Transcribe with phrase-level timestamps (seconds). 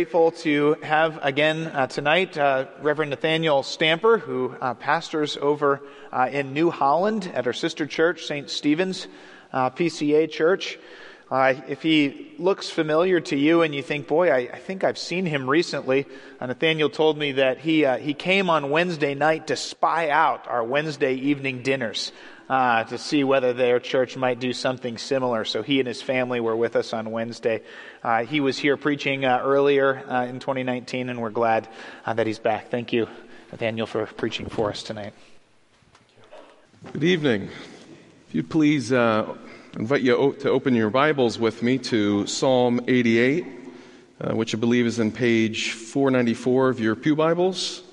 [0.00, 6.26] Grateful to have again uh, tonight uh, Reverend Nathaniel Stamper, who uh, pastors over uh,
[6.32, 8.48] in New Holland at our sister church, St.
[8.48, 9.08] Stephen's
[9.52, 10.78] uh, PCA Church.
[11.30, 14.96] Uh, if he looks familiar to you and you think, boy, I, I think I've
[14.96, 16.06] seen him recently,
[16.40, 21.12] Nathaniel told me that he, he came on Wednesday night to spy out our Wednesday
[21.12, 22.10] evening dinners
[22.50, 25.44] uh, to see whether their church might do something similar.
[25.44, 27.62] So he and his family were with us on Wednesday.
[28.02, 31.68] Uh, he was here preaching uh, earlier uh, in 2019, and we're glad
[32.04, 32.68] uh, that he's back.
[32.68, 33.06] Thank you,
[33.52, 35.12] Nathaniel, for preaching for us tonight.
[36.92, 37.50] Good evening.
[38.28, 39.32] If you'd please uh,
[39.76, 43.46] invite you to open your Bibles with me to Psalm 88,
[44.32, 47.84] which I believe is in page 494 of your Pew Bibles.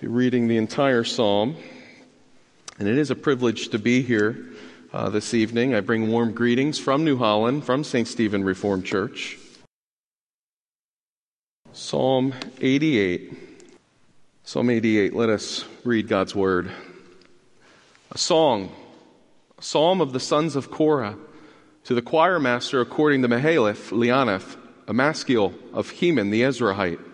[0.00, 1.56] Be reading the entire psalm.
[2.78, 4.46] And it is a privilege to be here
[4.92, 5.76] uh, this evening.
[5.76, 8.08] I bring warm greetings from New Holland, from St.
[8.08, 9.38] Stephen Reformed Church.
[11.72, 13.32] Psalm 88.
[14.42, 16.70] Psalm 88, let us read God's word.
[18.10, 18.74] A song,
[19.56, 21.16] a psalm of the sons of Korah,
[21.84, 24.56] to the choir master according to Mahalath, Leannoth,
[24.88, 27.13] a maskil of Heman the Ezrahite.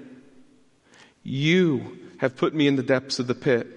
[1.23, 3.67] You have put me in the depths of the pit,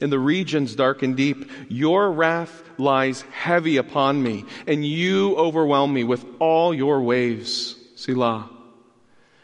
[0.00, 1.50] in the regions dark and deep.
[1.68, 7.76] Your wrath lies heavy upon me, and you overwhelm me with all your waves.
[7.96, 8.50] Selah.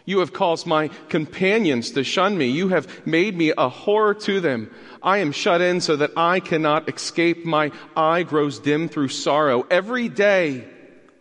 [0.05, 2.47] You have caused my companions to shun me.
[2.47, 4.71] You have made me a horror to them.
[5.03, 7.45] I am shut in so that I cannot escape.
[7.45, 9.67] My eye grows dim through sorrow.
[9.69, 10.65] Every day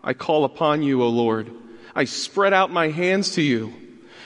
[0.03, 1.51] I call upon you, O Lord.
[1.95, 3.73] I spread out my hands to you.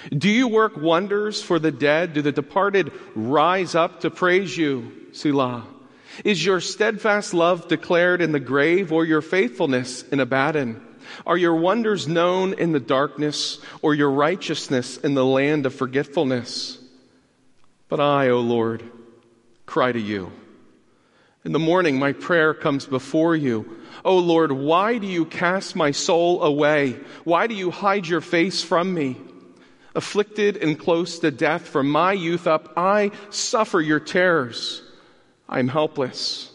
[0.10, 2.14] Do you work wonders for the dead?
[2.14, 4.92] Do the departed rise up to praise you?
[5.12, 5.66] Selah.
[6.24, 10.86] Is your steadfast love declared in the grave or your faithfulness in Abaddon?
[11.26, 16.78] Are your wonders known in the darkness or your righteousness in the land of forgetfulness?
[17.88, 18.84] But I, O Lord,
[19.66, 20.32] cry to you.
[21.46, 23.78] In the morning, my prayer comes before you.
[24.06, 27.00] O Lord, why do you cast my soul away?
[27.24, 29.18] Why do you hide your face from me?
[30.00, 34.82] Afflicted and close to death from my youth up, I suffer your terrors.
[35.50, 36.50] I'm helpless.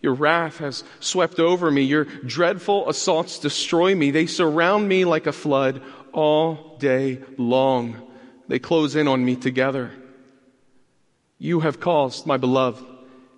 [0.00, 1.82] Your wrath has swept over me.
[1.82, 4.10] Your dreadful assaults destroy me.
[4.10, 5.80] They surround me like a flood
[6.12, 8.02] all day long.
[8.48, 9.92] They close in on me together.
[11.38, 12.84] You have caused my beloved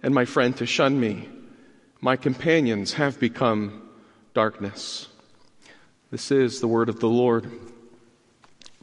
[0.03, 1.29] and my friend to shun me.
[2.01, 3.91] My companions have become
[4.33, 5.09] darkness.
[6.11, 7.51] This is the word of the Lord.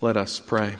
[0.03, 0.77] Let us pray.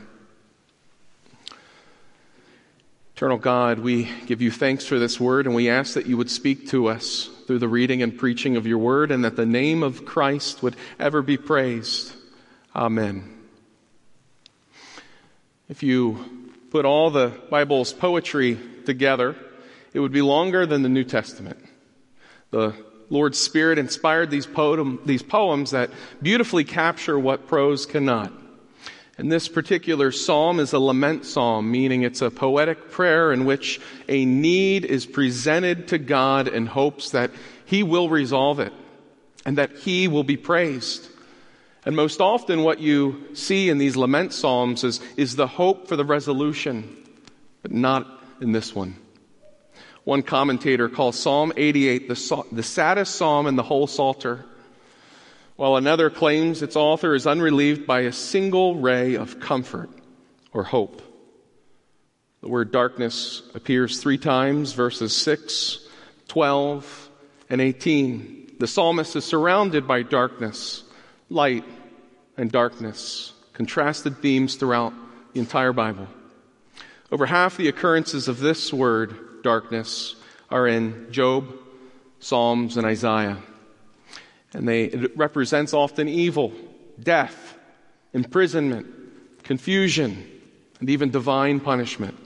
[3.15, 6.31] Eternal God, we give you thanks for this word and we ask that you would
[6.31, 9.83] speak to us through the reading and preaching of your word and that the name
[9.83, 12.15] of Christ would ever be praised.
[12.75, 13.31] Amen.
[15.69, 18.57] If you put all the Bible's poetry
[18.87, 19.35] together,
[19.93, 21.59] it would be longer than the New Testament.
[22.49, 22.73] The
[23.11, 25.91] Lord's Spirit inspired these, poem, these poems that
[26.23, 28.40] beautifully capture what prose cannot.
[29.17, 33.81] And this particular psalm is a lament psalm, meaning it's a poetic prayer in which
[34.07, 37.31] a need is presented to God in hopes that
[37.65, 38.73] He will resolve it
[39.45, 41.07] and that He will be praised.
[41.85, 45.95] And most often what you see in these lament psalms is, is the hope for
[45.95, 46.95] the resolution,
[47.63, 48.95] but not in this one.
[50.03, 54.45] One commentator calls Psalm 88 the, the saddest psalm in the whole Psalter
[55.55, 59.89] while another claims its author is unrelieved by a single ray of comfort
[60.53, 61.01] or hope.
[62.41, 65.79] The word darkness appears three times, verses 6,
[66.27, 67.09] 12,
[67.49, 68.55] and 18.
[68.59, 70.83] The psalmist is surrounded by darkness,
[71.29, 71.65] light,
[72.37, 74.93] and darkness, contrasted themes throughout
[75.33, 76.07] the entire Bible.
[77.11, 80.15] Over half the occurrences of this word, darkness,
[80.49, 81.53] are in Job,
[82.19, 83.37] Psalms, and Isaiah.
[84.53, 86.51] And they, it represents often evil,
[87.01, 87.57] death,
[88.13, 88.87] imprisonment,
[89.43, 90.27] confusion,
[90.79, 92.17] and even divine punishment.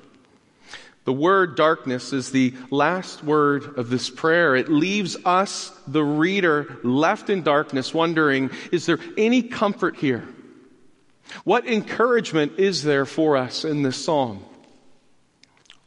[1.04, 4.56] The word darkness is the last word of this prayer.
[4.56, 10.28] It leaves us, the reader, left in darkness, wondering, is there any comfort here?
[11.44, 14.44] What encouragement is there for us in this psalm?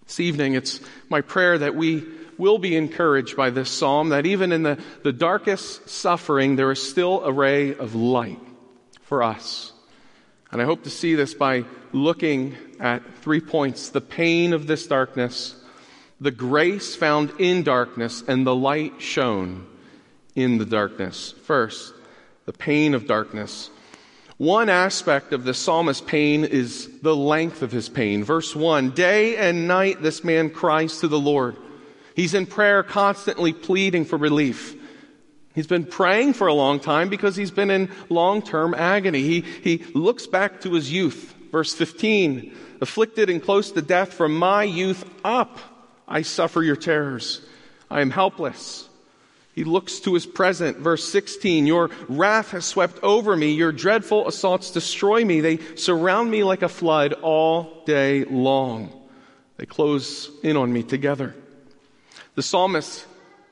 [0.07, 2.07] This evening, it's my prayer that we
[2.39, 6.81] will be encouraged by this psalm, that even in the, the darkest suffering, there is
[6.83, 8.41] still a ray of light
[9.03, 9.73] for us.
[10.51, 14.87] And I hope to see this by looking at three points the pain of this
[14.87, 15.57] darkness,
[16.21, 19.67] the grace found in darkness, and the light shown
[20.35, 21.35] in the darkness.
[21.45, 21.93] First,
[22.47, 23.71] the pain of darkness.
[24.39, 28.23] One aspect of the psalmist's pain is the length of his pain.
[28.23, 31.57] Verse 1 Day and night this man cries to the Lord.
[32.19, 34.75] He's in prayer, constantly pleading for relief.
[35.55, 39.23] He's been praying for a long time because he's been in long term agony.
[39.23, 41.33] He, he looks back to his youth.
[41.53, 45.61] Verse 15 Afflicted and close to death from my youth up,
[46.09, 47.41] I suffer your terrors.
[47.89, 48.89] I am helpless.
[49.55, 50.79] He looks to his present.
[50.79, 53.53] Verse 16 Your wrath has swept over me.
[53.53, 55.41] Your dreadful assaults destroy me.
[55.41, 59.07] They surround me like a flood all day long.
[59.57, 61.37] They close in on me together.
[62.35, 63.07] The psalmist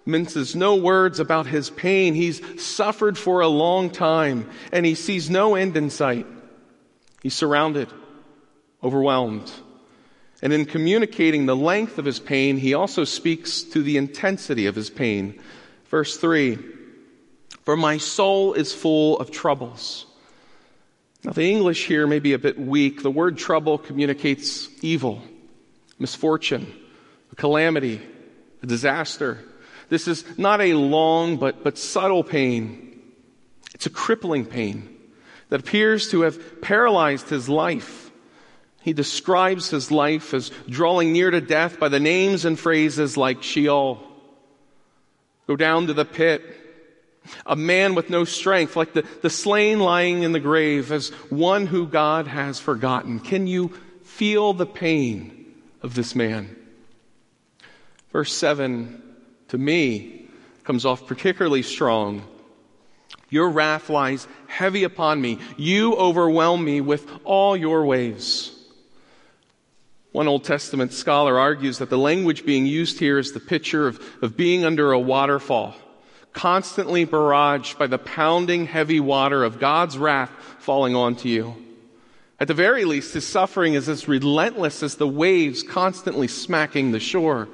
[0.06, 2.14] minces no words about his pain.
[2.14, 6.26] He's suffered for a long time and he sees no end in sight.
[7.22, 7.88] He's surrounded,
[8.82, 9.50] overwhelmed.
[10.42, 14.76] And in communicating the length of his pain, he also speaks to the intensity of
[14.76, 15.40] his pain.
[15.86, 16.58] Verse 3
[17.64, 20.06] For my soul is full of troubles.
[21.24, 23.02] Now, the English here may be a bit weak.
[23.02, 25.22] The word trouble communicates evil,
[25.98, 26.72] misfortune,
[27.36, 28.00] calamity,
[28.66, 29.38] a disaster.
[29.88, 33.00] This is not a long but, but subtle pain.
[33.74, 34.96] It's a crippling pain
[35.48, 38.10] that appears to have paralyzed his life.
[38.82, 43.42] He describes his life as drawing near to death by the names and phrases like
[43.42, 44.02] Sheol,
[45.46, 46.42] go down to the pit,
[47.44, 51.66] a man with no strength, like the, the slain lying in the grave, as one
[51.66, 53.18] who God has forgotten.
[53.18, 53.68] Can you
[54.04, 56.54] feel the pain of this man?
[58.16, 59.02] Verse 7
[59.48, 60.26] to me
[60.64, 62.26] comes off particularly strong.
[63.28, 65.38] Your wrath lies heavy upon me.
[65.58, 68.58] You overwhelm me with all your waves.
[70.12, 74.00] One Old Testament scholar argues that the language being used here is the picture of,
[74.22, 75.74] of being under a waterfall,
[76.32, 80.30] constantly barraged by the pounding heavy water of God's wrath
[80.60, 81.54] falling onto you.
[82.40, 86.98] At the very least, his suffering is as relentless as the waves constantly smacking the
[86.98, 87.46] shore.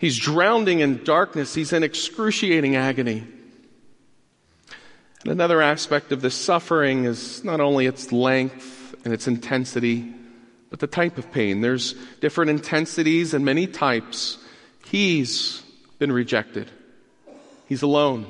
[0.00, 1.54] He's drowning in darkness.
[1.54, 3.26] He's in excruciating agony.
[5.22, 10.10] And another aspect of this suffering is not only its length and its intensity,
[10.70, 11.60] but the type of pain.
[11.60, 14.38] There's different intensities and many types.
[14.86, 15.62] He's
[15.98, 16.70] been rejected.
[17.66, 18.26] He's alone.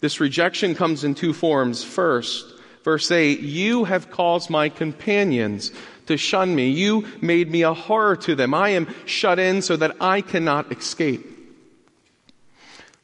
[0.00, 1.82] This rejection comes in two forms.
[1.82, 2.44] First,
[2.84, 5.72] verse 8, you have caused my companions
[6.08, 6.70] to shun me.
[6.70, 8.52] You made me a horror to them.
[8.52, 11.24] I am shut in so that I cannot escape.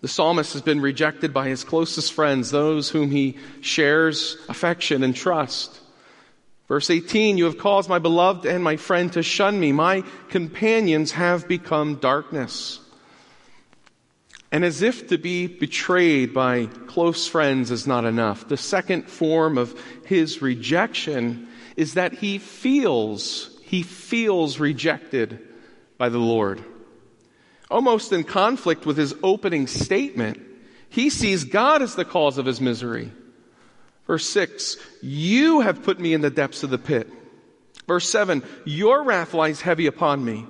[0.00, 5.16] The psalmist has been rejected by his closest friends, those whom he shares affection and
[5.16, 5.80] trust.
[6.68, 9.72] Verse 18, you have caused my beloved and my friend to shun me.
[9.72, 12.80] My companions have become darkness.
[14.50, 19.58] And as if to be betrayed by close friends is not enough, the second form
[19.58, 25.38] of his rejection is that he feels, he feels rejected
[25.98, 26.62] by the Lord.
[27.70, 30.40] Almost in conflict with his opening statement,
[30.88, 33.10] he sees God as the cause of his misery.
[34.06, 37.08] Verse 6, you have put me in the depths of the pit.
[37.86, 40.46] Verse 7, your wrath lies heavy upon me.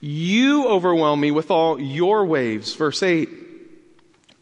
[0.00, 2.74] You overwhelm me with all your waves.
[2.74, 3.28] Verse 8,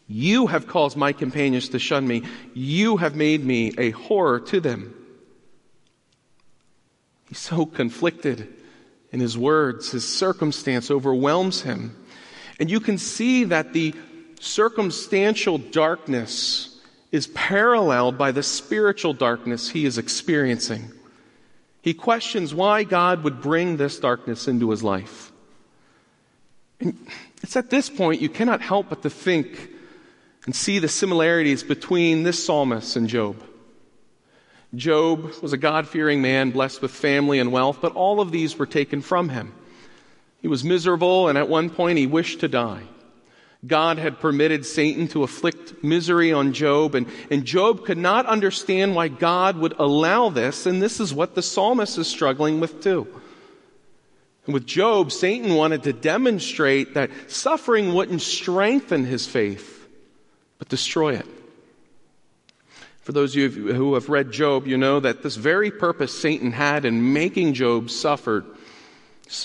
[0.06, 2.22] you have caused my companions to shun me.
[2.52, 4.94] You have made me a horror to them.
[7.34, 8.46] He's so conflicted
[9.10, 9.90] in his words.
[9.90, 11.96] His circumstance overwhelms him.
[12.60, 13.92] And you can see that the
[14.38, 20.92] circumstantial darkness is paralleled by the spiritual darkness he is experiencing.
[21.82, 25.32] He questions why God would bring this darkness into his life.
[26.78, 26.96] And
[27.42, 29.70] it's at this point you cannot help but to think
[30.46, 33.42] and see the similarities between this psalmist and Job.
[34.76, 38.58] Job was a God fearing man, blessed with family and wealth, but all of these
[38.58, 39.52] were taken from him.
[40.42, 42.82] He was miserable, and at one point he wished to die.
[43.66, 48.94] God had permitted Satan to afflict misery on Job, and, and Job could not understand
[48.94, 53.06] why God would allow this, and this is what the psalmist is struggling with too.
[54.46, 59.88] And with Job, Satan wanted to demonstrate that suffering wouldn't strengthen his faith,
[60.58, 61.26] but destroy it.
[63.04, 66.52] For those of you who have read Job, you know that this very purpose Satan
[66.52, 68.46] had in making Job suffer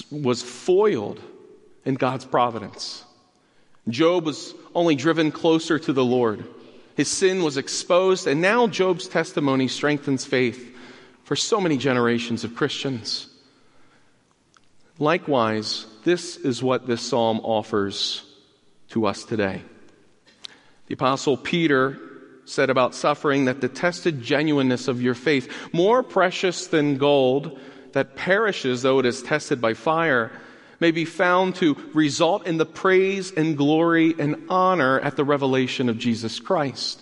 [0.09, 1.19] was foiled
[1.83, 3.03] in God's providence.
[3.89, 6.45] Job was only driven closer to the Lord.
[6.95, 10.73] His sin was exposed, and now Job's testimony strengthens faith
[11.25, 13.27] for so many generations of Christians.
[14.99, 18.23] Likewise, this is what this psalm offers
[18.91, 19.63] to us today.
[20.87, 21.99] The Apostle Peter
[22.49, 27.59] said about suffering that the tested genuineness of your faith, more precious than gold
[27.93, 30.31] that perishes though it is tested by fire,
[30.79, 35.89] may be found to result in the praise and glory and honor at the revelation
[35.89, 37.01] of Jesus Christ.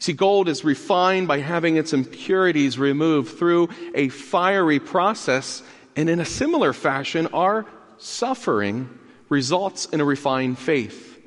[0.00, 5.62] See, gold is refined by having its impurities removed through a fiery process,
[5.96, 7.66] and in a similar fashion, our
[7.98, 8.88] suffering
[9.28, 11.18] results in a refined faith,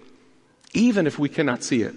[0.73, 1.95] even if we cannot see it.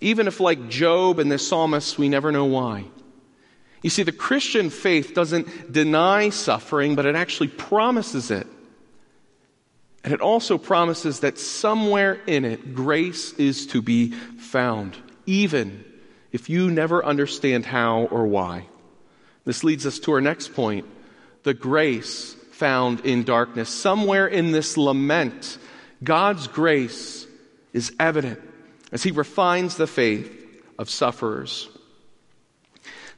[0.00, 2.84] Even if, like Job and the psalmist, we never know why.
[3.82, 8.46] You see, the Christian faith doesn't deny suffering, but it actually promises it.
[10.02, 14.96] And it also promises that somewhere in it, grace is to be found,
[15.26, 15.84] even
[16.32, 18.66] if you never understand how or why.
[19.44, 20.86] This leads us to our next point
[21.42, 23.68] the grace found in darkness.
[23.68, 25.58] Somewhere in this lament,
[26.02, 27.26] God's grace
[27.74, 28.40] is evident
[28.94, 30.32] as he refines the faith
[30.78, 31.68] of sufferers.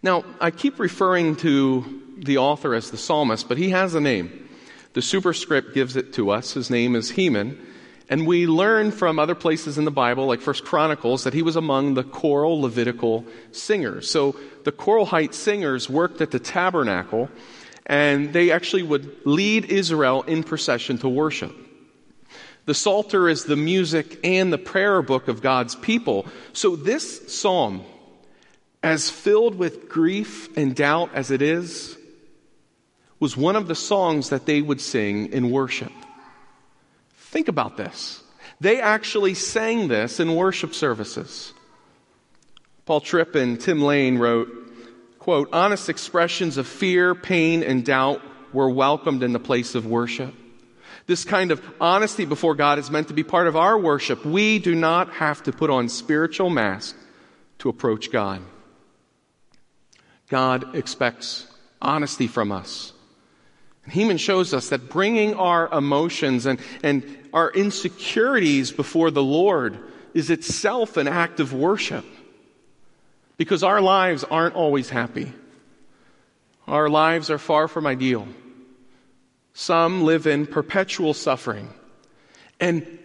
[0.02, 4.48] Now, I keep referring to the author as the psalmist, but he has a name.
[4.94, 6.54] The superscript gives it to us.
[6.54, 7.60] His name is Heman.
[8.08, 11.56] And we learn from other places in the Bible, like First Chronicles, that he was
[11.56, 14.10] among the choral Levitical singers.
[14.10, 17.28] So the Korahite singers worked at the tabernacle,
[17.84, 21.54] and they actually would lead Israel in procession to worship.
[22.66, 26.26] The Psalter is the music and the prayer book of God's people.
[26.52, 27.84] So this psalm,
[28.82, 31.96] as filled with grief and doubt as it is,
[33.20, 35.92] was one of the songs that they would sing in worship.
[37.16, 38.22] Think about this.
[38.60, 41.52] They actually sang this in worship services.
[42.84, 44.48] Paul Tripp and Tim Lane wrote,
[45.20, 50.34] quote, honest expressions of fear, pain, and doubt were welcomed in the place of worship.
[51.06, 54.24] This kind of honesty before God is meant to be part of our worship.
[54.24, 56.98] We do not have to put on spiritual masks
[57.58, 58.42] to approach God.
[60.28, 61.46] God expects
[61.80, 62.92] honesty from us.
[63.84, 69.78] And Heman shows us that bringing our emotions and, and our insecurities before the Lord
[70.12, 72.04] is itself an act of worship.
[73.36, 75.32] Because our lives aren't always happy.
[76.66, 78.26] Our lives are far from ideal.
[79.58, 81.70] Some live in perpetual suffering.
[82.60, 82.98] And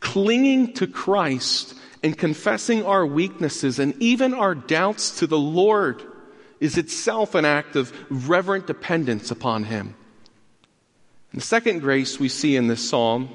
[0.00, 6.02] clinging to Christ and confessing our weaknesses and even our doubts to the Lord
[6.58, 9.94] is itself an act of reverent dependence upon Him.
[11.30, 13.28] And the second grace we see in this psalm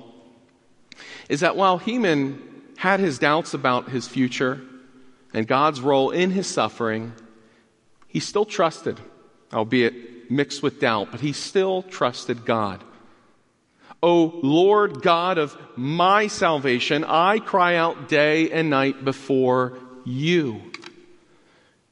[1.30, 2.42] is that while Heman
[2.76, 4.60] had his doubts about his future
[5.34, 7.14] and God's role in his suffering,
[8.10, 9.00] he still trusted,
[9.54, 12.84] albeit mixed with doubt, but he still trusted God.
[14.02, 20.62] O Lord God of my salvation, I cry out day and night before you.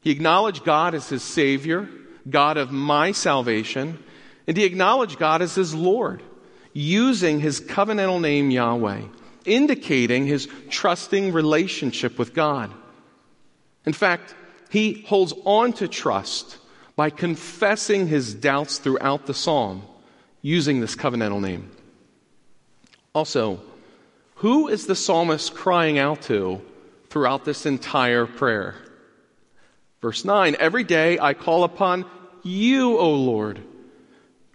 [0.02, 1.88] He acknowledged God as his Savior,
[2.30, 4.04] God of my salvation,
[4.48, 6.22] and he acknowledged God as his Lord,
[6.74, 9.04] using his covenantal name Yahweh,
[9.46, 12.74] indicating his trusting relationship with God.
[13.86, 14.36] In fact,
[14.70, 16.58] he holds on to trust
[17.01, 19.81] by confessing his doubts throughout the psalm
[20.43, 21.67] using this covenantal name.
[23.15, 23.60] Also,
[24.36, 26.62] who is the psalmist crying out to
[27.10, 28.75] throughout this entire prayer?
[30.00, 32.05] Verse 9, every day I call upon
[32.43, 33.60] you, O Lord.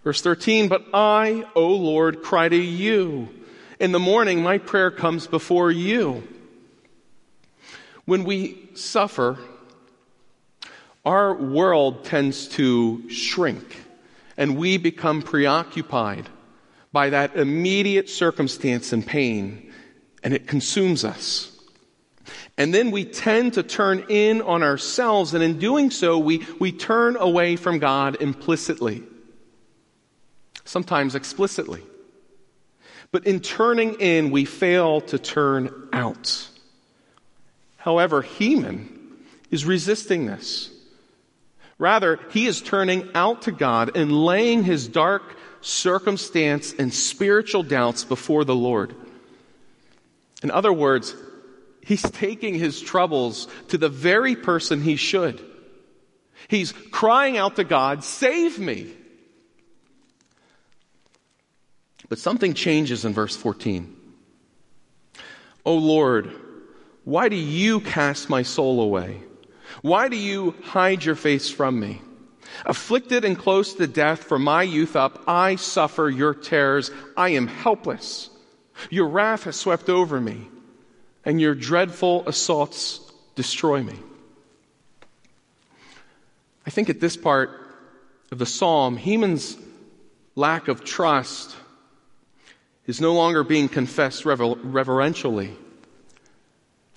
[0.05, 3.27] Verse 13, but I, O Lord, cry to you.
[3.77, 6.25] In the morning, my prayer comes before you.
[8.05, 9.37] When we suffer,
[11.07, 13.77] our world tends to shrink
[14.35, 16.27] and we become preoccupied
[16.91, 19.71] by that immediate circumstance and pain
[20.21, 21.49] and it consumes us.
[22.57, 26.73] And then we tend to turn in on ourselves, and in doing so, we, we
[26.73, 29.03] turn away from God implicitly,
[30.65, 31.83] sometimes explicitly.
[33.13, 36.49] But in turning in, we fail to turn out.
[37.77, 38.89] However, Heman
[39.49, 40.71] is resisting this.
[41.79, 48.03] Rather, he is turning out to God and laying his dark circumstance and spiritual doubts
[48.03, 48.95] before the Lord.
[50.41, 51.15] In other words,
[51.81, 55.43] he's taking his troubles to the very person he should.
[56.47, 58.93] He's crying out to God, save me.
[62.09, 63.95] But something changes in verse 14.
[65.65, 66.31] O Lord,
[67.03, 69.21] why do you cast my soul away?
[69.87, 72.01] Why do you hide your face from me?
[72.65, 76.91] Afflicted and close to death from my youth up, I suffer your terrors.
[77.15, 78.29] I am helpless.
[78.89, 80.49] Your wrath has swept over me,
[81.23, 82.99] and your dreadful assaults
[83.35, 83.95] destroy me.
[86.65, 87.49] I think at this part
[88.29, 89.55] of the psalm, Heman's
[90.35, 91.55] lack of trust
[92.87, 95.55] is no longer being confessed rever- reverentially,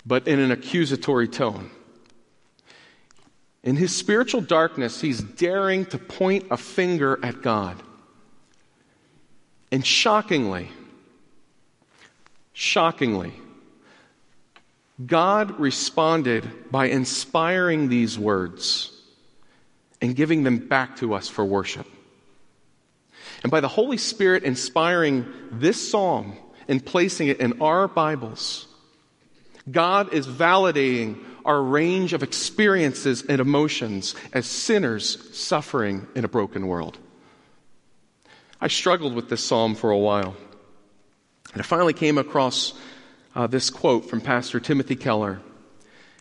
[0.05, 1.71] but in an accusatory tone.
[3.63, 7.81] In his spiritual darkness, he's daring to point a finger at God.
[9.71, 10.69] And shockingly,
[12.53, 13.33] shockingly,
[15.05, 18.91] God responded by inspiring these words
[20.01, 21.87] and giving them back to us for worship.
[23.43, 26.35] And by the Holy Spirit inspiring this psalm
[26.67, 28.67] and placing it in our Bibles,
[29.69, 36.67] God is validating our range of experiences and emotions as sinners suffering in a broken
[36.67, 36.97] world.
[38.59, 40.35] I struggled with this psalm for a while.
[41.53, 42.73] And I finally came across
[43.35, 45.41] uh, this quote from Pastor Timothy Keller.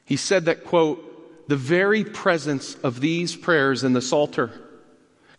[0.04, 1.06] He said that, quote,
[1.48, 4.52] the very presence of these prayers in the Psalter,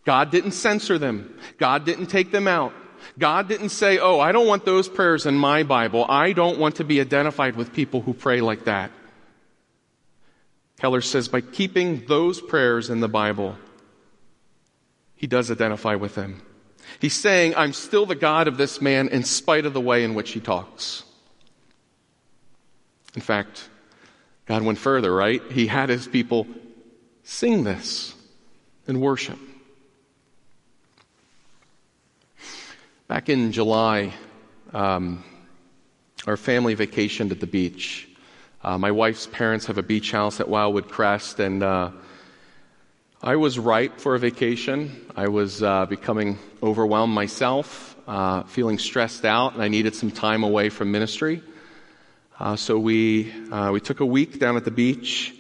[0.06, 1.38] God didn't censor them.
[1.58, 2.74] God didn't take them out.
[3.17, 6.06] God didn't say, oh, I don't want those prayers in my Bible.
[6.08, 8.91] I don't want to be identified with people who pray like that.
[10.82, 13.56] Keller says by keeping those prayers in the Bible,
[15.15, 16.41] he does identify with them.
[17.00, 20.15] He's saying, I'm still the God of this man in spite of the way in
[20.15, 21.04] which he talks.
[23.13, 23.70] In fact,
[24.48, 25.39] God went further, right?
[25.52, 26.48] He had his people
[27.24, 28.15] sing this
[28.88, 29.38] and worship.
[33.08, 34.13] Back in July,
[34.74, 35.24] um,
[36.26, 38.08] our family vacationed at the beach.
[38.63, 41.89] Uh, my wife's parents have a beach house at Wildwood Crest, and uh,
[43.19, 45.04] I was ripe for a vacation.
[45.15, 50.43] I was uh, becoming overwhelmed myself, uh, feeling stressed out, and I needed some time
[50.43, 51.41] away from ministry.
[52.39, 55.34] Uh, so we uh, we took a week down at the beach,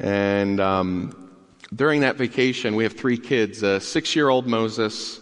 [0.00, 1.30] and um,
[1.72, 5.20] during that vacation, we have three kids: a six-year-old Moses,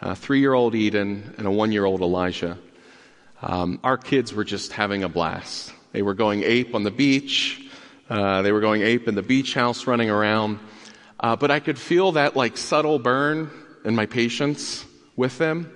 [0.00, 2.58] a three-year-old Eden, and a one-year-old Elijah.
[3.42, 5.72] Um, our kids were just having a blast.
[5.92, 7.60] They were going ape on the beach.
[8.08, 10.58] Uh, they were going ape in the beach house running around.
[11.20, 13.50] Uh, but I could feel that like subtle burn
[13.84, 14.84] in my patience
[15.16, 15.70] with them.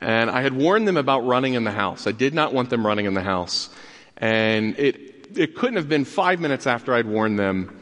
[0.00, 2.06] And I had warned them about running in the house.
[2.06, 3.68] I did not want them running in the house.
[4.16, 7.76] And it, it couldn't have been five minutes after I'd warned them.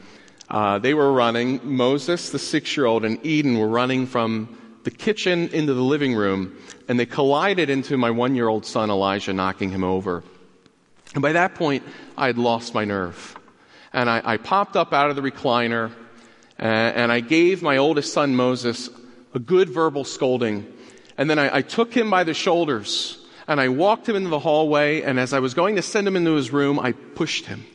[0.49, 1.59] Uh, they were running.
[1.63, 6.15] Moses, the six year old, and Eden were running from the kitchen into the living
[6.15, 10.23] room, and they collided into my one year old son Elijah, knocking him over.
[11.17, 11.81] And by that point,
[12.15, 13.35] I had lost my nerve.
[13.91, 15.91] And I, I popped up out of the recliner
[16.59, 18.91] and, and, I gave my oldest son Moses
[19.33, 20.71] a good verbal scolding.
[21.17, 24.37] And then I, I took him by the shoulders and I walked him into the
[24.37, 25.01] hallway.
[25.01, 27.65] And as I was going to send him into his room, I pushed him.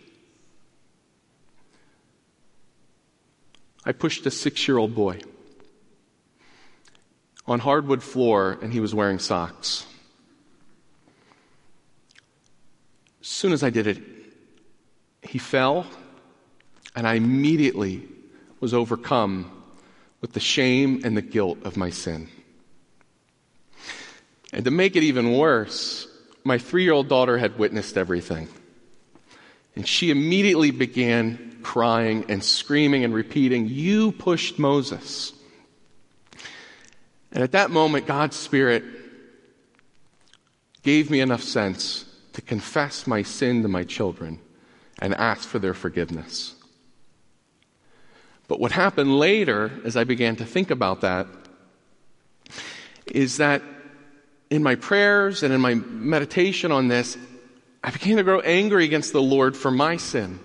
[3.84, 5.18] I pushed a six year old boy
[7.48, 9.84] on hardwood floor and he was wearing socks.
[13.22, 14.02] As soon as I did it,
[15.22, 15.86] he fell,
[16.96, 18.02] and I immediately
[18.58, 19.62] was overcome
[20.20, 22.28] with the shame and the guilt of my sin.
[24.52, 26.08] And to make it even worse,
[26.42, 28.48] my three year old daughter had witnessed everything.
[29.76, 35.32] And she immediately began crying and screaming and repeating, You pushed Moses.
[37.30, 38.82] And at that moment, God's Spirit
[40.82, 44.38] gave me enough sense to confess my sin to my children
[45.00, 46.54] and ask for their forgiveness.
[48.48, 51.26] But what happened later, as I began to think about that,
[53.06, 53.62] is that
[54.50, 57.16] in my prayers and in my meditation on this,
[57.82, 60.38] I began to grow angry against the Lord for my sin.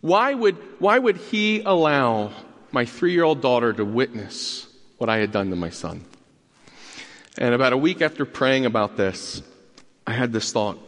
[0.00, 2.32] Why would, why would He allow
[2.72, 4.66] my three year old daughter to witness
[4.98, 6.04] what I had done to my son?
[7.38, 9.42] And about a week after praying about this,
[10.06, 10.78] I had this thought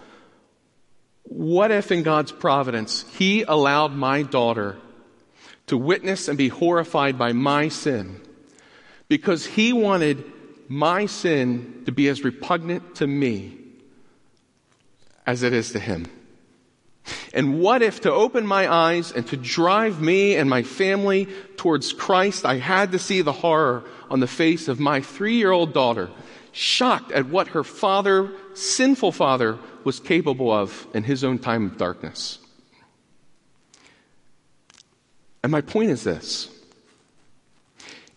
[1.24, 4.76] what if in God's providence He allowed my daughter
[5.66, 8.20] to witness and be horrified by my sin
[9.08, 10.24] because He wanted
[10.68, 13.58] my sin to be as repugnant to me
[15.26, 16.06] as it is to Him?
[17.34, 21.92] And what if to open my eyes and to drive me and my family towards
[21.92, 25.72] Christ, I had to see the horror on the face of my three year old
[25.72, 26.10] daughter,
[26.52, 31.76] shocked at what her father, sinful father, was capable of in his own time of
[31.76, 32.38] darkness.
[35.42, 36.48] And my point is this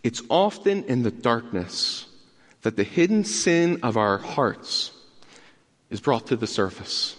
[0.04, 2.06] it's often in the darkness
[2.62, 4.91] that the hidden sin of our hearts
[5.89, 7.15] is brought to the surface.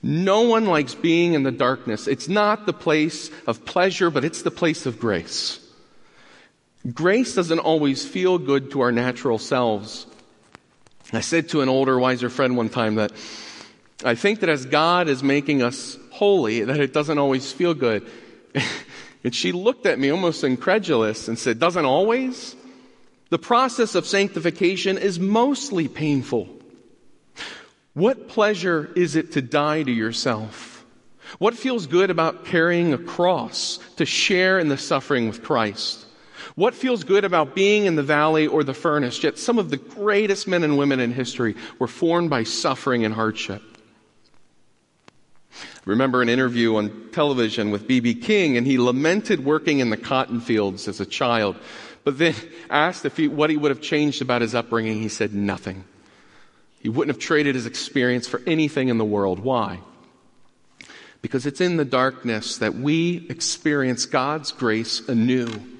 [0.00, 2.06] No one likes being in the darkness.
[2.06, 5.58] It's not the place of pleasure, but it's the place of grace.
[6.94, 10.06] Grace doesn't always feel good to our natural selves.
[11.12, 13.12] I said to an older, wiser friend one time that
[14.04, 18.08] I think that as God is making us holy, that it doesn't always feel good.
[19.24, 22.54] and she looked at me almost incredulous and said, Doesn't always?
[23.30, 26.48] The process of sanctification is mostly painful.
[27.92, 30.86] What pleasure is it to die to yourself?
[31.38, 36.06] What feels good about carrying a cross to share in the suffering with Christ?
[36.58, 39.22] What feels good about being in the valley or the furnace?
[39.22, 43.14] Yet some of the greatest men and women in history were formed by suffering and
[43.14, 43.62] hardship.
[45.52, 48.16] I remember an interview on television with B.B.
[48.16, 51.54] King, and he lamented working in the cotton fields as a child.
[52.02, 52.34] But then
[52.70, 55.84] asked if he, what he would have changed about his upbringing, he said nothing.
[56.80, 59.38] He wouldn't have traded his experience for anything in the world.
[59.38, 59.78] Why?
[61.22, 65.77] Because it's in the darkness that we experience God's grace anew.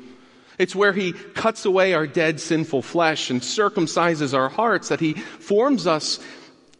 [0.59, 5.15] It's where He cuts away our dead sinful flesh and circumcises our hearts that He
[5.15, 6.19] forms us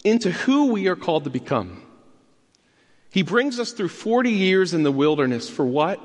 [0.05, 1.83] into who we are called to become.
[3.11, 6.01] He brings us through 40 years in the wilderness for what?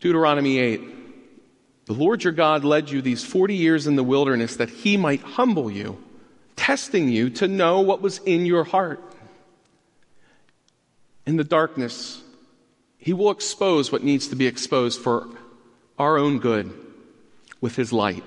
[0.00, 1.86] Deuteronomy 8.
[1.86, 5.20] The Lord your God led you these 40 years in the wilderness that He might
[5.20, 5.98] humble you
[6.58, 9.00] testing you to know what was in your heart.
[11.24, 12.20] In the darkness,
[12.98, 15.28] He will expose what needs to be exposed for
[15.98, 16.72] our own good
[17.60, 18.24] with His light.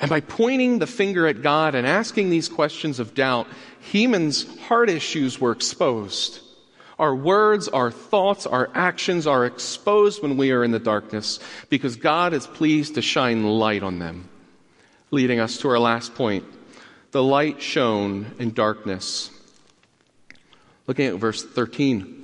[0.00, 3.46] And by pointing the finger at God and asking these questions of doubt,
[3.92, 6.40] Heman's heart issues were exposed.
[6.98, 11.96] Our words, our thoughts, our actions are exposed when we are in the darkness because
[11.96, 14.28] God is pleased to shine light on them.
[15.10, 16.44] Leading us to our last point
[17.10, 19.30] the light shone in darkness.
[20.88, 22.23] Looking at verse 13.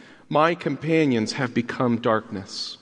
[0.31, 2.77] My companions have become darkness.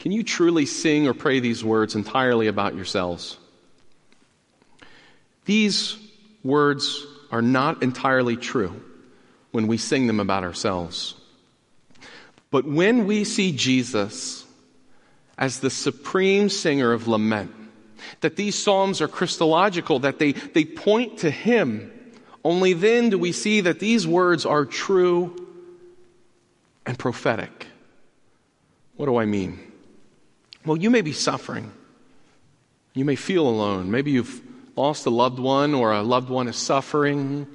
[0.00, 3.38] Can you truly sing or pray these words entirely about yourselves?
[5.44, 5.96] These
[6.42, 8.82] words are not entirely true
[9.52, 11.14] when we sing them about ourselves.
[12.50, 14.44] But when we see Jesus
[15.38, 17.52] as the supreme singer of lament,
[18.20, 21.92] that these psalms are Christological, that they, they point to Him,
[22.46, 25.34] only then do we see that these words are true
[26.86, 27.66] and prophetic.
[28.94, 29.58] What do I mean?
[30.64, 31.72] Well, you may be suffering.
[32.94, 33.90] You may feel alone.
[33.90, 34.40] Maybe you've
[34.76, 37.48] lost a loved one, or a loved one is suffering,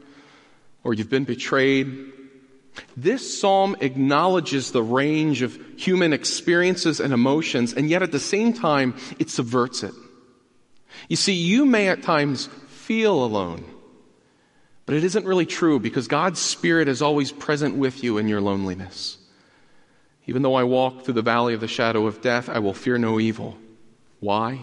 [0.84, 2.12] or you've been betrayed.
[2.98, 8.52] This psalm acknowledges the range of human experiences and emotions, and yet at the same
[8.52, 9.94] time, it subverts it.
[11.08, 13.64] You see, you may at times feel alone,
[14.86, 18.42] but it isn't really true because God's Spirit is always present with you in your
[18.42, 19.18] loneliness.
[20.26, 22.98] Even though I walk through the valley of the shadow of death, I will fear
[22.98, 23.58] no evil.
[24.20, 24.60] Why?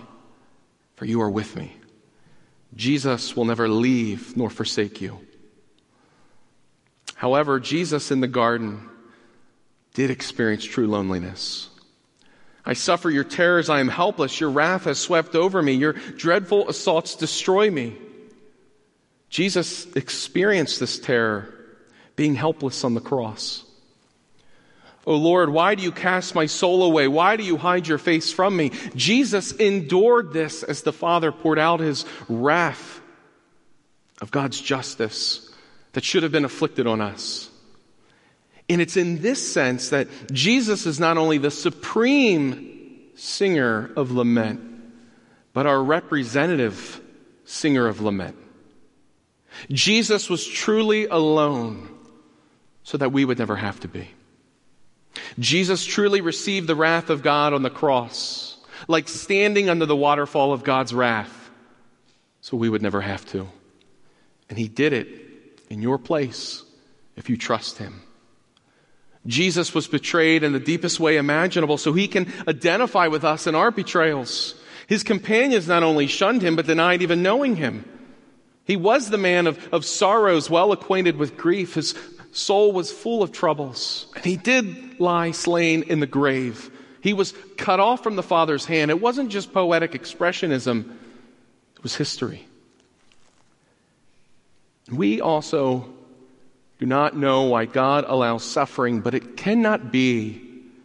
[0.96, 1.74] For you are with me.
[2.74, 5.18] Jesus will never leave nor forsake you.
[7.14, 8.88] However, Jesus in the garden
[9.94, 11.68] did experience true loneliness.
[12.64, 13.70] I suffer your terrors.
[13.70, 14.40] I am helpless.
[14.40, 15.72] Your wrath has swept over me.
[15.72, 17.96] Your dreadful assaults destroy me.
[19.30, 21.54] Jesus experienced this terror
[22.16, 23.64] being helpless on the cross.
[25.06, 27.08] Oh Lord, why do you cast my soul away?
[27.08, 28.72] Why do you hide your face from me?
[28.94, 33.00] Jesus endured this as the Father poured out his wrath
[34.20, 35.50] of God's justice
[35.92, 37.48] that should have been afflicted on us.
[38.68, 44.60] And it's in this sense that Jesus is not only the supreme singer of lament,
[45.54, 47.00] but our representative
[47.44, 48.36] singer of lament.
[49.70, 51.88] Jesus was truly alone
[52.82, 54.08] so that we would never have to be.
[55.38, 60.52] Jesus truly received the wrath of God on the cross, like standing under the waterfall
[60.52, 61.50] of God's wrath,
[62.40, 63.48] so we would never have to.
[64.48, 65.08] And He did it
[65.68, 66.62] in your place
[67.16, 68.02] if you trust Him.
[69.26, 73.54] Jesus was betrayed in the deepest way imaginable so He can identify with us in
[73.54, 74.54] our betrayals.
[74.86, 77.84] His companions not only shunned Him, but denied even knowing Him.
[78.68, 81.74] He was the man of, of sorrows, well acquainted with grief.
[81.74, 81.94] His
[82.32, 86.70] soul was full of troubles, and he did lie slain in the grave.
[87.00, 88.90] He was cut off from the Father's hand.
[88.90, 90.92] It wasn't just poetic expressionism,
[91.76, 92.46] it was history.
[94.92, 95.88] We also
[96.78, 100.42] do not know why God allows suffering, but it cannot be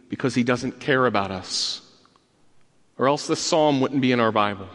[0.08, 1.82] because He doesn't care about us,
[2.96, 4.68] or else this psalm wouldn't be in our Bible.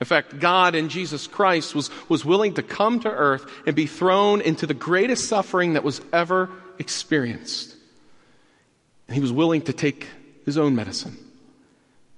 [0.00, 3.86] In fact, God in Jesus Christ was, was willing to come to earth and be
[3.86, 7.76] thrown into the greatest suffering that was ever experienced.
[9.06, 10.06] And he was willing to take
[10.46, 11.18] his own medicine.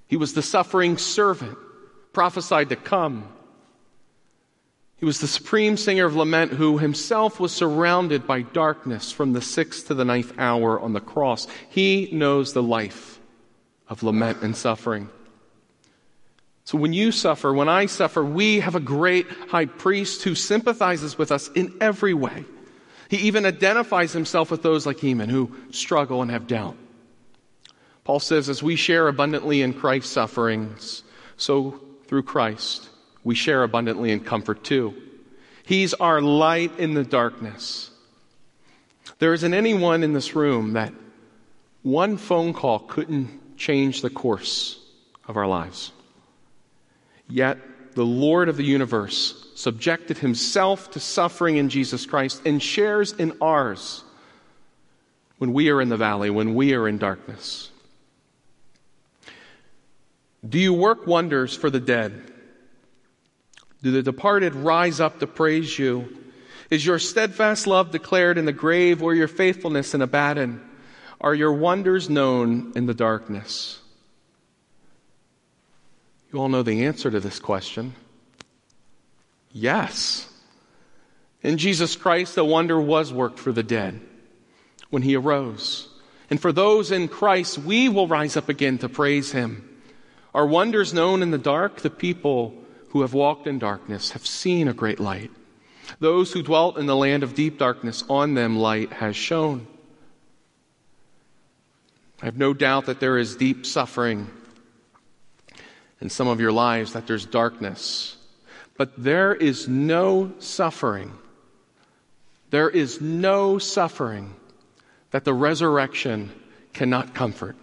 [0.06, 1.58] He was the suffering servant
[2.12, 3.28] prophesied to come.
[4.98, 9.40] He was the supreme singer of lament who himself was surrounded by darkness from the
[9.40, 11.48] sixth to the ninth hour on the cross.
[11.68, 13.18] He knows the life
[13.88, 15.08] of lament and suffering.
[16.64, 21.18] So when you suffer, when I suffer, we have a great high priest who sympathizes
[21.18, 22.44] with us in every way.
[23.08, 26.76] He even identifies himself with those like Heman who struggle and have doubt.
[28.04, 31.02] Paul says, as we share abundantly in Christ's sufferings,
[31.36, 32.88] so through Christ,
[33.24, 34.94] we share abundantly in comfort too.
[35.64, 37.90] He's our light in the darkness.
[39.18, 40.92] There isn't anyone in this room that
[41.82, 44.80] one phone call couldn't change the course
[45.28, 45.92] of our lives.
[47.32, 53.12] Yet the Lord of the universe subjected himself to suffering in Jesus Christ and shares
[53.12, 54.04] in ours
[55.38, 57.70] when we are in the valley, when we are in darkness.
[60.46, 62.30] Do you work wonders for the dead?
[63.82, 66.14] Do the departed rise up to praise you?
[66.68, 70.60] Is your steadfast love declared in the grave or your faithfulness in Abaddon?
[71.18, 73.81] Are your wonders known in the darkness?
[76.32, 77.94] You all know the answer to this question.
[79.52, 80.28] Yes.
[81.42, 84.00] In Jesus Christ, the wonder was worked for the dead
[84.88, 85.88] when he arose.
[86.30, 89.68] And for those in Christ, we will rise up again to praise him.
[90.34, 91.80] Are wonders known in the dark?
[91.80, 92.54] The people
[92.90, 95.30] who have walked in darkness have seen a great light.
[95.98, 99.66] Those who dwelt in the land of deep darkness, on them light has shone.
[102.22, 104.30] I have no doubt that there is deep suffering
[106.02, 108.16] in some of your lives that there's darkness.
[108.76, 111.16] But there is no suffering.
[112.50, 114.34] There is no suffering
[115.12, 116.32] that the resurrection
[116.72, 117.54] cannot comfort.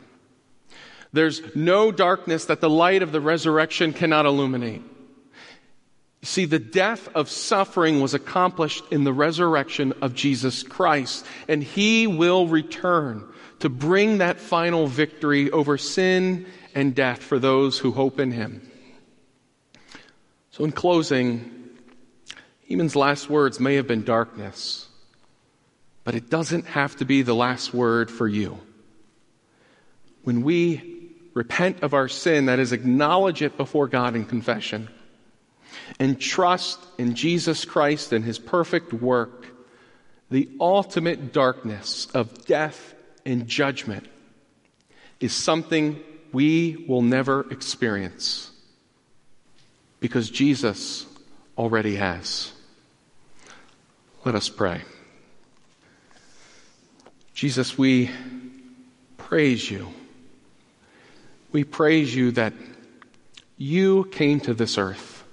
[1.11, 4.83] There's no darkness that the light of the resurrection cannot illuminate.
[6.21, 12.07] See, the death of suffering was accomplished in the resurrection of Jesus Christ, and He
[12.07, 13.25] will return
[13.59, 16.45] to bring that final victory over sin
[16.79, 18.71] and death for those who hope in him.
[20.51, 21.69] So, in closing,
[22.67, 24.87] Heman's last words may have been darkness,
[26.03, 28.59] but it doesn't have to be the last word for you.
[30.23, 34.89] When we repent of our sin, that is, acknowledge it before God in confession,
[35.99, 39.47] and trust in Jesus Christ and his perfect work,
[40.31, 42.93] the ultimate darkness of death
[43.25, 44.07] and judgment
[45.19, 48.51] is something we will never experience
[49.99, 51.05] because Jesus
[51.57, 52.51] already has.
[54.25, 54.81] Let us pray.
[57.33, 58.11] Jesus, we
[59.17, 59.87] praise you.
[61.51, 62.53] We praise you that
[63.57, 65.23] you came to this earth,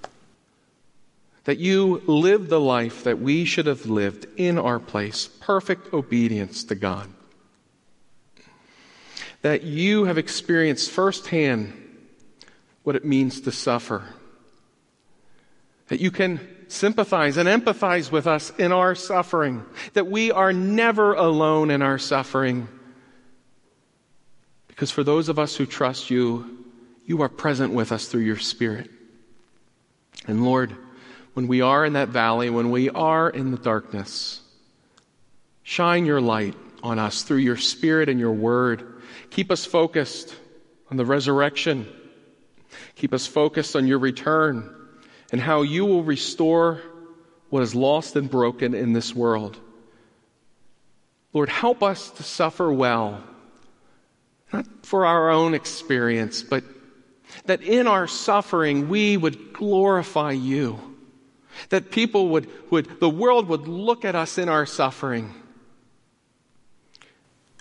[1.43, 6.63] that you lived the life that we should have lived in our place, perfect obedience
[6.65, 7.07] to God.
[9.41, 11.73] That you have experienced firsthand
[12.83, 14.03] what it means to suffer.
[15.87, 19.63] That you can sympathize and empathize with us in our suffering.
[19.93, 22.67] That we are never alone in our suffering.
[24.67, 26.65] Because for those of us who trust you,
[27.05, 28.91] you are present with us through your Spirit.
[30.27, 30.75] And Lord,
[31.33, 34.41] when we are in that valley, when we are in the darkness,
[35.63, 38.96] shine your light on us through your Spirit and your Word.
[39.29, 40.35] Keep us focused
[40.89, 41.87] on the resurrection.
[42.95, 44.73] Keep us focused on your return
[45.31, 46.81] and how you will restore
[47.49, 49.57] what is lost and broken in this world.
[51.33, 53.23] Lord, help us to suffer well,
[54.51, 56.63] not for our own experience, but
[57.45, 60.79] that in our suffering we would glorify you.
[61.69, 65.33] That people would, would, the world would look at us in our suffering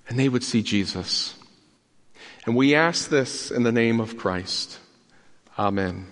[0.08, 1.34] and they would see Jesus.
[2.46, 4.78] And we ask this in the name of Christ.
[5.58, 6.06] Amen.